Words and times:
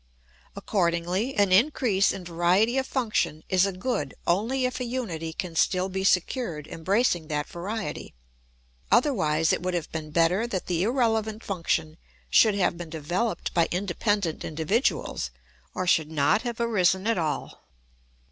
Accordingly, 0.55 1.35
an 1.35 1.51
increase 1.51 2.11
in 2.11 2.25
variety 2.25 2.79
of 2.79 2.87
function 2.87 3.43
is 3.49 3.67
a 3.67 3.71
good 3.71 4.15
only 4.25 4.65
if 4.65 4.79
a 4.79 4.83
unity 4.83 5.31
can 5.31 5.55
still 5.55 5.89
be 5.89 6.03
secured 6.03 6.67
embracing 6.67 7.27
that 7.27 7.47
variety; 7.47 8.15
otherwise 8.91 9.53
it 9.53 9.61
would 9.61 9.75
have 9.75 9.91
been 9.91 10.09
better 10.09 10.47
that 10.47 10.65
the 10.65 10.81
irrelevant 10.81 11.43
function 11.43 11.97
should 12.31 12.55
have 12.55 12.79
been 12.79 12.89
developed 12.89 13.53
by 13.53 13.67
independent 13.69 14.43
individuals 14.43 15.29
or 15.75 15.85
should 15.85 16.09
not 16.09 16.41
have 16.41 16.59
arisen 16.59 17.05
at 17.05 17.19
all. 17.19 17.61